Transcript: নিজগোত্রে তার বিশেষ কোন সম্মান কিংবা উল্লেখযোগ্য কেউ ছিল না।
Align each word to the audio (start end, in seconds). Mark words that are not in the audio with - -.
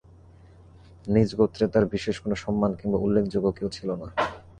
নিজগোত্রে 1.07 1.65
তার 1.73 1.85
বিশেষ 1.85 2.15
কোন 2.23 2.31
সম্মান 2.43 2.71
কিংবা 2.79 2.97
উল্লেখযোগ্য 3.05 3.47
কেউ 3.57 3.67
ছিল 3.77 3.89
না। 4.01 4.07